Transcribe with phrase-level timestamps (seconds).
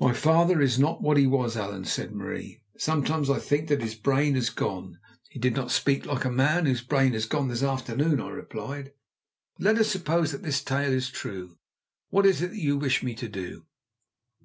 [0.00, 2.64] "My father is not what he was, Allan," said Marie.
[2.76, 4.98] "Sometimes I think that his brain has gone."
[5.30, 8.92] "He did not speak like a man whose brain has gone this afternoon," I replied.
[9.54, 11.58] "But let us suppose that this tale is true,
[12.10, 13.64] what is it that you wish me to do?"